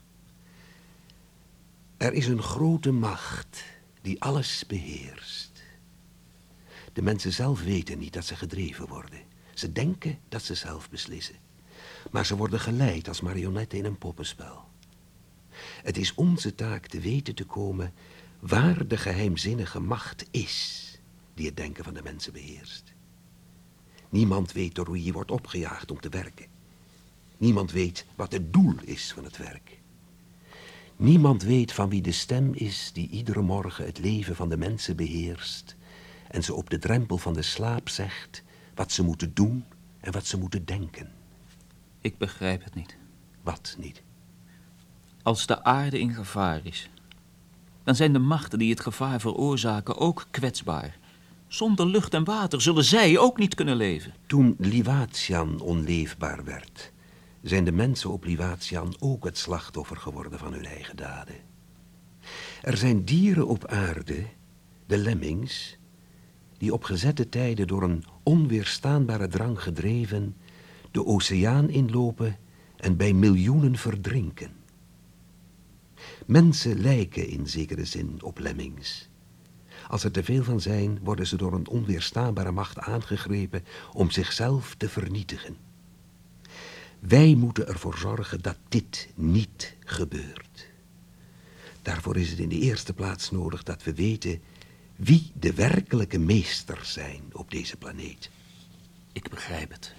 [1.98, 3.64] Er is een grote macht
[4.02, 5.64] die alles beheerst.
[6.94, 9.20] De mensen zelf weten niet dat ze gedreven worden.
[9.54, 11.36] Ze denken dat ze zelf beslissen.
[12.12, 14.68] Maar ze worden geleid als marionetten in een poppenspel.
[15.84, 17.94] Het is onze taak te weten te komen
[18.40, 20.86] waar de geheimzinnige macht is
[21.34, 22.94] die het denken van de mensen beheerst.
[24.10, 26.46] Niemand weet door wie je wordt opgejaagd om te werken.
[27.38, 29.80] Niemand weet wat het doel is van het werk.
[30.96, 34.96] Niemand weet van wie de stem is die iedere morgen het leven van de mensen
[34.96, 35.76] beheerst
[36.28, 38.44] en ze op de drempel van de slaap zegt
[38.76, 39.66] wat ze moeten doen
[40.00, 41.12] en wat ze moeten denken.
[42.02, 42.98] Ik begrijp het niet.
[43.42, 44.02] Wat niet?
[45.24, 46.90] Als de aarde in gevaar is,
[47.84, 50.99] dan zijn de machten die het gevaar veroorzaken ook kwetsbaar.
[51.50, 54.14] Zonder lucht en water zullen zij ook niet kunnen leven.
[54.26, 56.92] Toen Liwatian onleefbaar werd,
[57.42, 61.36] zijn de mensen op Liwatian ook het slachtoffer geworden van hun eigen daden.
[62.62, 64.26] Er zijn dieren op aarde,
[64.86, 65.78] de lemmings,
[66.58, 70.36] die op gezette tijden door een onweerstaanbare drang gedreven
[70.92, 72.38] de oceaan inlopen
[72.78, 74.52] en bij miljoenen verdrinken.
[76.26, 79.09] Mensen lijken in zekere zin op lemmings.
[79.90, 84.76] Als er te veel van zijn, worden ze door een onweerstaanbare macht aangegrepen om zichzelf
[84.78, 85.58] te vernietigen.
[87.00, 90.68] Wij moeten ervoor zorgen dat dit niet gebeurt.
[91.82, 94.42] Daarvoor is het in de eerste plaats nodig dat we weten
[94.96, 98.30] wie de werkelijke meesters zijn op deze planeet.
[99.12, 99.94] Ik begrijp het.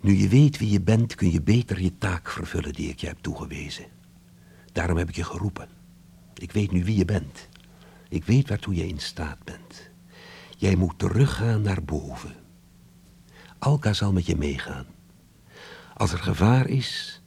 [0.00, 3.06] Nu je weet wie je bent, kun je beter je taak vervullen die ik je
[3.06, 3.86] heb toegewezen.
[4.72, 5.68] Daarom heb ik je geroepen.
[6.34, 7.50] Ik weet nu wie je bent.
[8.12, 9.90] Ik weet waartoe je in staat bent.
[10.56, 12.34] Jij moet teruggaan naar boven.
[13.58, 14.86] Alka zal met je meegaan.
[15.94, 17.22] Als er gevaar is,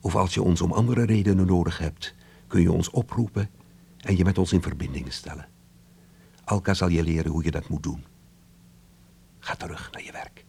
[0.00, 2.14] of als je ons om andere redenen nodig hebt,
[2.46, 3.50] kun je ons oproepen
[3.96, 5.48] en je met ons in verbinding stellen.
[6.44, 8.04] Alka zal je leren hoe je dat moet doen.
[9.38, 10.44] Ga terug naar je werk.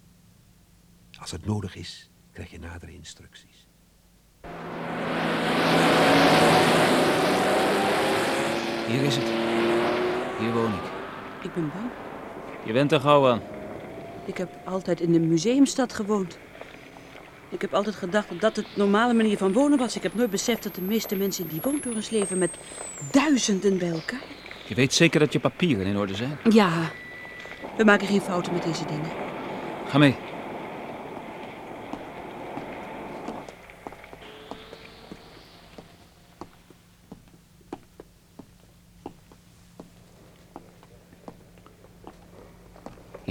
[1.20, 3.68] Als het nodig is, krijg je nadere instructies.
[8.88, 9.51] Hier is het.
[10.42, 10.90] Hier woon ik.
[11.42, 11.90] Ik ben bang.
[12.64, 13.42] Je bent er gauw aan.
[14.26, 16.38] Ik heb altijd in de museumstad gewoond.
[17.50, 19.96] Ik heb altijd gedacht dat dat de normale manier van wonen was.
[19.96, 22.52] Ik heb nooit beseft dat de meeste mensen in die woontorens leven met
[23.12, 24.22] duizenden bij elkaar.
[24.68, 26.38] Je weet zeker dat je papieren in orde zijn?
[26.50, 26.70] Ja,
[27.78, 29.10] we maken geen fouten met deze dingen.
[29.88, 30.16] Ga mee.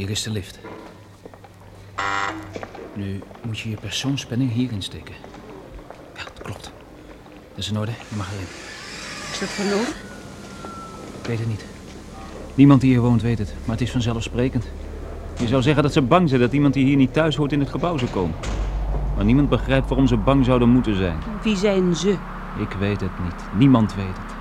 [0.01, 0.59] Hier is de lift.
[2.95, 5.15] Nu moet je je persoonspenning hierin steken.
[6.17, 6.73] Ja, dat klopt.
[7.49, 7.91] Dat is in orde.
[8.09, 8.47] Je mag erin.
[9.33, 9.89] Is dat nodig?
[11.21, 11.65] Ik weet het niet.
[12.55, 14.67] Niemand die hier woont weet het, maar het is vanzelfsprekend.
[15.39, 17.61] Je zou zeggen dat ze bang zijn dat iemand die hier niet thuis hoort in
[17.61, 18.37] het gebouw zou komen.
[19.17, 21.19] Maar niemand begrijpt waarom ze bang zouden moeten zijn.
[21.43, 22.11] Wie zijn ze?
[22.59, 23.45] Ik weet het niet.
[23.59, 24.39] Niemand weet het.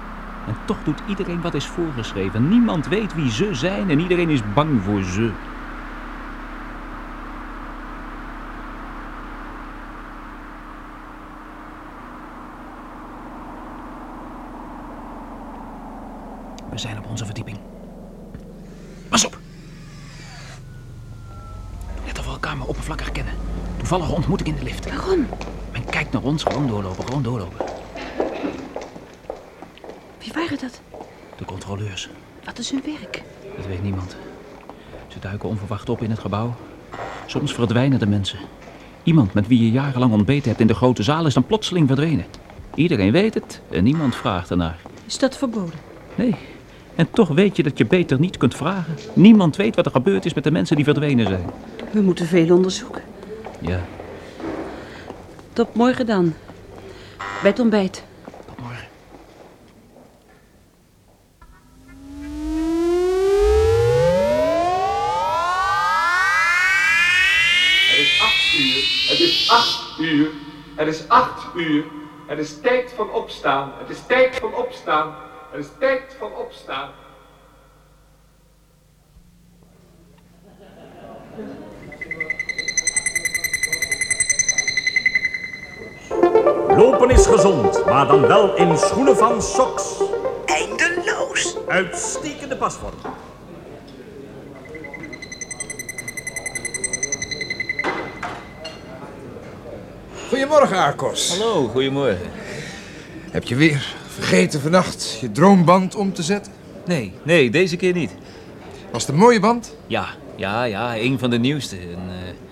[0.48, 2.50] En toch doet iedereen wat is voorgeschreven.
[2.50, 5.32] Niemand weet wie ze zijn en iedereen is bang voor ze.
[16.69, 17.58] We zijn op onze verdieping.
[19.10, 19.38] Pas op!
[22.06, 23.34] Let of we elkaar maar oppervlakkig kennen.
[24.30, 24.89] Toevallige ontmoeting in de lift.
[24.89, 25.28] Waarom?
[25.72, 27.65] Men kijkt naar ons, gewoon doorlopen, gewoon doorlopen.
[30.20, 30.82] Wie waren dat?
[31.38, 32.10] De controleurs.
[32.44, 33.24] Wat is hun werk?
[33.58, 34.15] Dat weet niemand.
[35.08, 36.56] Ze duiken onverwacht op in het gebouw.
[37.26, 38.39] Soms verdwijnen de mensen.
[39.04, 42.26] Iemand met wie je jarenlang ontbeten hebt in de grote zaal is dan plotseling verdwenen.
[42.76, 44.80] Iedereen weet het en niemand vraagt ernaar.
[45.06, 45.80] Is dat verboden?
[46.15, 46.36] Nee.
[46.96, 48.96] En toch weet je dat je beter niet kunt vragen.
[49.13, 51.50] Niemand weet wat er gebeurd is met de mensen die verdwenen zijn.
[51.92, 53.02] We moeten veel onderzoeken.
[53.60, 53.80] Ja,
[55.60, 56.34] Tot morgen dan.
[57.17, 58.04] Bij het ontbijt.
[58.45, 58.88] tot morgen.
[67.89, 69.10] Het is acht uur.
[69.10, 70.30] Het is acht uur.
[70.76, 71.84] Het is acht uur.
[72.28, 73.72] Het is tijd van opstaan.
[73.78, 75.15] Het is tijd van opstaan.
[75.52, 76.89] Het is tijd van opstaan.
[86.89, 89.84] Lopen is gezond, maar dan wel in schoenen van soks.
[90.45, 91.58] Eindeloos.
[91.67, 92.93] Uitstekende pasvorm.
[100.27, 101.37] Goedemorgen, Arkos.
[101.37, 102.29] Hallo, goedemorgen.
[103.31, 106.52] Heb je weer vergeten vannacht je droomband om te zetten?
[106.85, 108.12] Nee, nee, deze keer niet.
[108.92, 109.75] Was het een mooie band?
[109.87, 111.81] Ja, ja, ja, een van de nieuwste.
[111.81, 112.48] Een, eh,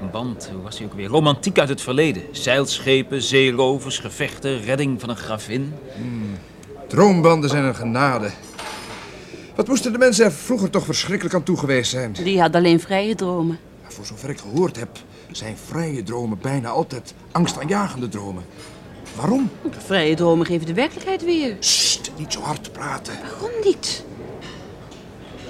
[0.00, 1.08] een band, hoe was die ook weer?
[1.08, 2.22] Romantiek uit het verleden.
[2.30, 5.74] Zeilschepen, zeerovers, gevechten, redding van een gravin.
[6.86, 8.30] Droombanden zijn een genade.
[9.54, 12.12] Wat moesten de mensen er vroeger toch verschrikkelijk aan toe geweest zijn?
[12.12, 13.58] Die had alleen vrije dromen.
[13.82, 14.88] Maar voor zover ik gehoord heb,
[15.30, 18.44] zijn vrije dromen bijna altijd angstaanjagende dromen.
[19.16, 19.50] Waarom?
[19.70, 21.56] Vrije dromen geven de werkelijkheid weer.
[21.58, 23.14] Sst, niet zo hard praten.
[23.30, 24.04] Waarom niet?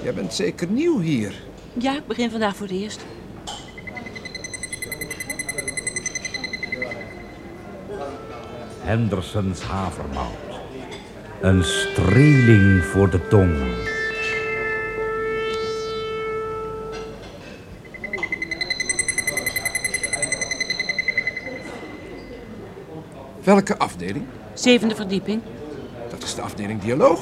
[0.03, 1.33] Jij bent zeker nieuw hier.
[1.73, 2.99] Ja, ik begin vandaag voor het eerst.
[8.91, 10.59] Hendersons havermout.
[11.41, 13.57] Een streeling voor de tong.
[23.43, 24.25] Welke afdeling?
[24.53, 25.41] Zevende verdieping.
[26.09, 27.19] Dat is de afdeling dialoog.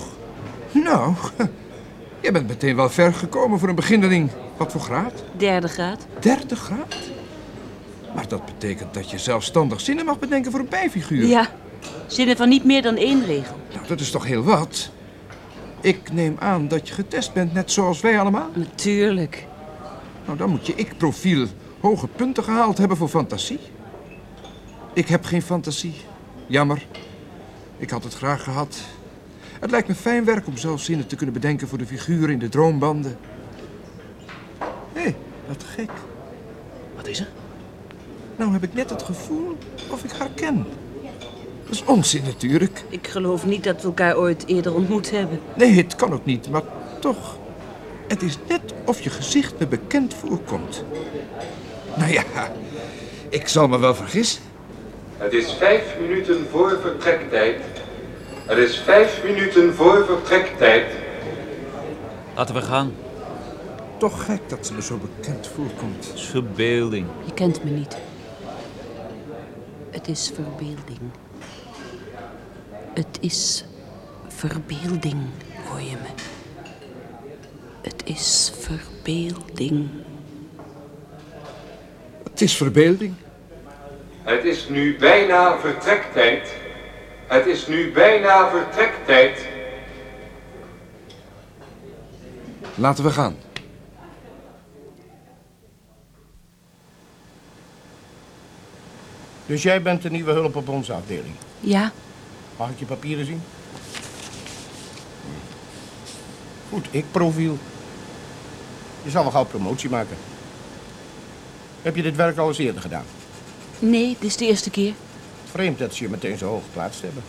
[0.72, 1.14] Nou,
[2.24, 4.30] je bent meteen wel ver gekomen voor een beginneling.
[4.58, 5.24] Wat voor graad?
[5.38, 6.08] Derde graad.
[6.20, 6.96] Derde graad?
[8.16, 11.26] Maar dat betekent dat je zelfstandig zinnen mag bedenken voor een bijfiguur.
[11.26, 11.48] Ja,
[12.08, 13.56] zinnen van niet meer dan één regel.
[13.74, 14.90] Nou, dat is toch heel wat?
[15.82, 18.50] Ik neem aan dat je getest bent, net zoals wij allemaal?
[18.54, 19.48] Natuurlijk.
[20.26, 21.48] Nou, dan moet je ik-profiel
[21.80, 23.60] hoge punten gehaald hebben voor fantasie.
[24.94, 25.94] Ik heb geen fantasie.
[26.48, 26.86] Jammer.
[27.78, 28.82] Ik had het graag gehad.
[29.60, 32.40] Het lijkt me fijn werk om zelf zinnen te kunnen bedenken voor de figuren in
[32.40, 33.18] de droombanden.
[34.94, 35.16] Hé, hey,
[35.48, 35.92] wat gek.
[36.96, 37.28] Wat is er?
[38.40, 39.58] Nou heb ik net het gevoel
[39.90, 40.66] of ik haar ken.
[41.64, 42.84] Dat is onzin natuurlijk.
[42.90, 45.40] Ik geloof niet dat we elkaar ooit eerder ontmoet hebben.
[45.56, 46.62] Nee, het kan ook niet, maar
[47.00, 47.38] toch.
[48.08, 50.84] Het is net of je gezicht me bekend voorkomt.
[51.96, 52.24] Nou ja,
[53.30, 54.42] ik zal me wel vergissen.
[55.18, 57.62] Het is vijf minuten voor vertrektijd.
[58.46, 60.86] Het is vijf minuten voor vertrektijd.
[62.36, 62.94] Laten we gaan.
[63.98, 66.08] Toch gek dat ze me zo bekend voorkomt.
[66.08, 67.08] Het is verbeelding.
[67.26, 67.98] Je kent me niet.
[69.92, 71.00] Het is verbeelding.
[72.94, 73.66] Het is
[74.28, 75.24] verbeelding,
[75.68, 76.10] hoor je me?
[77.82, 79.90] Het is verbeelding.
[82.24, 83.14] Het is verbeelding.
[84.24, 86.56] Het is nu bijna vertrektijd.
[87.28, 89.48] Het is nu bijna vertrektijd.
[92.76, 93.36] Laten we gaan.
[99.50, 101.36] Dus jij bent de nieuwe hulp op onze afdeling?
[101.60, 101.92] Ja.
[102.58, 103.42] Mag ik je papieren zien?
[106.70, 107.58] Goed, ik profiel.
[109.04, 110.18] Je zal wel gauw promotie maken.
[111.82, 113.04] Heb je dit werk al eens eerder gedaan?
[113.80, 114.94] Nee, dit is de eerste keer.
[115.52, 117.24] Vreemd dat ze je meteen zo hoog geplaatst hebben.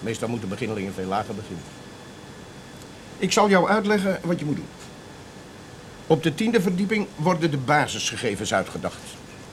[0.00, 1.64] Meestal moeten beginnelingen veel lager beginnen.
[3.18, 4.68] Ik zal jou uitleggen wat je moet doen.
[6.06, 9.02] Op de tiende verdieping worden de basisgegevens uitgedacht.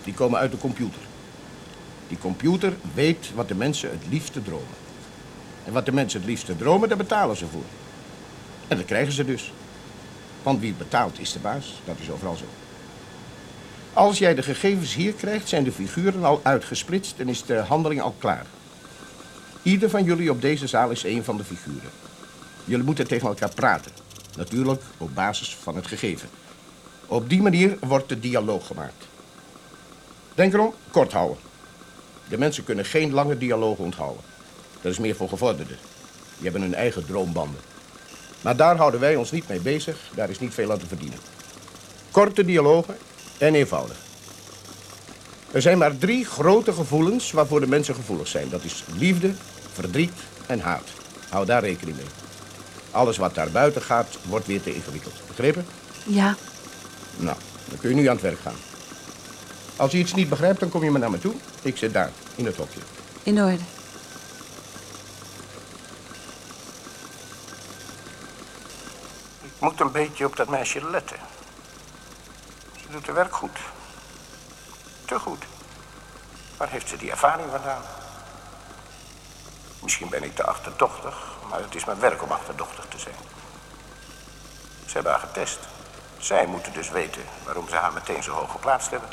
[0.04, 1.09] Die komen uit de computer.
[2.10, 4.78] Die computer weet wat de mensen het liefste dromen.
[5.66, 7.64] En wat de mensen het liefste dromen, daar betalen ze voor.
[8.68, 9.54] En dat krijgen ze dus.
[10.44, 11.82] Want wie betaalt is de baas.
[11.86, 12.46] Dat is overal zo.
[13.94, 18.02] Als jij de gegevens hier krijgt, zijn de figuren al uitgesplitst en is de handeling
[18.02, 18.46] al klaar.
[19.64, 21.90] Ieder van jullie op deze zaal is één van de figuren.
[22.66, 23.92] Jullie moeten tegen elkaar praten.
[24.38, 26.30] Natuurlijk op basis van het gegeven.
[27.08, 29.08] Op die manier wordt de dialoog gemaakt.
[30.36, 31.38] Denk erom, kort houden.
[32.30, 34.24] De mensen kunnen geen lange dialoog onthouden.
[34.82, 35.78] Dat is meer voor gevorderden.
[36.36, 37.62] Die hebben hun eigen droombanden.
[38.42, 39.98] Maar daar houden wij ons niet mee bezig.
[40.16, 41.20] Daar is niet veel aan te verdienen.
[42.12, 42.98] Korte dialogen
[43.38, 43.98] en eenvoudig.
[45.52, 48.50] Er zijn maar drie grote gevoelens waarvoor de mensen gevoelig zijn.
[48.50, 49.32] Dat is liefde,
[49.74, 50.14] verdriet
[50.46, 50.88] en haat.
[51.30, 52.06] Hou daar rekening mee.
[52.92, 55.14] Alles wat daar buiten gaat, wordt weer te ingewikkeld.
[55.28, 55.66] Begrepen?
[56.06, 56.36] Ja.
[57.18, 57.38] Nou,
[57.70, 58.69] dan kun je nu aan het werk gaan.
[59.80, 61.36] Als je iets niet begrijpt, dan kom je maar naar me toe.
[61.62, 62.80] Ik zit daar, in het hokje.
[63.24, 63.64] In orde.
[69.42, 71.18] Ik moet een beetje op dat meisje letten.
[72.82, 73.58] Ze doet haar werk goed.
[75.06, 75.44] Te goed.
[76.58, 77.82] Waar heeft ze die ervaring vandaan?
[79.82, 81.16] Misschien ben ik te achterdochtig,
[81.50, 83.16] maar het is mijn werk om achterdochtig te zijn.
[84.86, 85.60] Ze hebben haar getest.
[86.18, 89.10] Zij moeten dus weten waarom ze haar meteen zo hoog geplaatst hebben.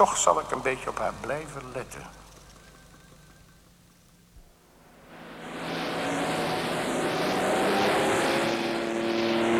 [0.00, 2.00] Toch zal ik een beetje op haar blijven letten.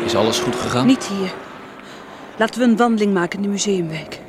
[0.05, 0.85] Is alles goed gegaan?
[0.85, 1.33] Niet hier.
[2.37, 4.19] Laten we een wandeling maken in de museumwijk.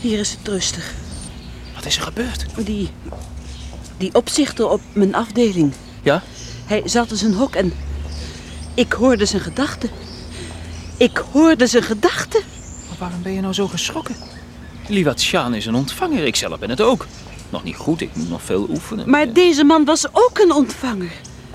[0.00, 0.94] Hier is het rustig.
[1.74, 2.66] Wat is er gebeurd?
[2.66, 2.90] Die,
[4.00, 5.72] die opzichter op mijn afdeling.
[6.02, 6.22] Ja?
[6.66, 7.72] Hij zat in zijn hok en
[8.74, 9.90] ik hoorde zijn gedachten.
[10.96, 12.40] Ik hoorde zijn gedachten.
[12.88, 14.16] Maar waarom ben je nou zo geschrokken?
[14.88, 17.06] Liwat Sjaan is een ontvanger, ik zelf ben het ook.
[17.50, 19.10] Nog niet goed, ik moet nog veel oefenen.
[19.10, 21.12] Maar deze man was ook een ontvanger.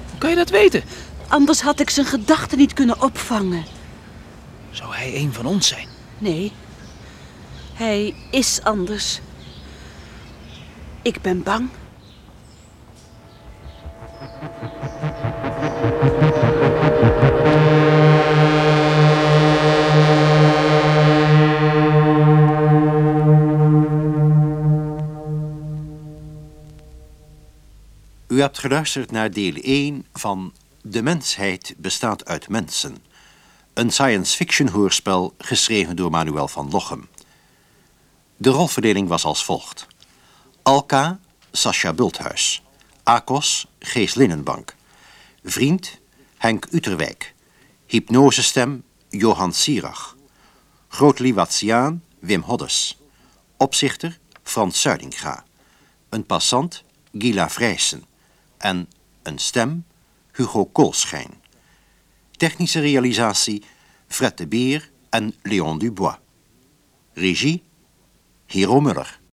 [0.10, 0.84] Hoe kan je dat weten?
[1.28, 3.66] Anders had ik zijn gedachten niet kunnen opvangen.
[4.72, 5.88] Zou hij een van ons zijn?
[6.18, 6.52] Nee,
[7.74, 9.20] hij is anders.
[11.02, 11.70] Ik ben bang.
[28.60, 32.98] Geluisterd naar deel 1 van De mensheid bestaat uit mensen.
[33.74, 37.08] Een science fiction hoorspel geschreven door Manuel van Lochem.
[38.38, 39.88] De rolverdeling was als volgt.
[40.64, 41.20] Alka,
[41.52, 42.64] Sascha Bulthuis.
[43.04, 44.76] Akos, Gees Linnenbank.
[45.44, 46.00] Vriend,
[46.38, 47.34] Henk Uterwijk.
[47.86, 50.16] Hypnosestem, Johan Sierach.
[50.88, 52.98] Grootliwatiaan, Wim Hoddes.
[53.58, 55.44] Opzichter, Frans Zuidinga.
[56.10, 58.04] Een passant, Gila Vrijsen.
[58.66, 58.90] En
[59.24, 59.86] een stem,
[60.32, 61.34] Hugo Koolschijn.
[62.32, 63.64] Technische realisatie,
[64.08, 66.16] Fred de Beer en Leon Dubois.
[67.14, 67.64] Regie,
[68.46, 69.20] Hero Muller.